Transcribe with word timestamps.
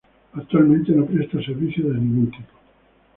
Actualmente, 0.33 0.91
no 0.93 1.05
presta 1.05 1.37
servicios 1.43 1.89
de 1.93 1.93
ningún 1.93 2.31
tipo. 2.31 2.53